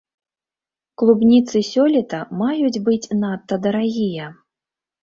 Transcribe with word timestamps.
Клубніцы 1.01 1.57
сёлета 1.71 2.19
маюць 2.41 2.83
быць 2.89 3.11
надта 3.21 3.63
дарагія. 3.69 4.37